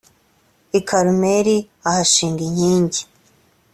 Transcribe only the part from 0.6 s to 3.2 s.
i karumeli ahashinga inkingi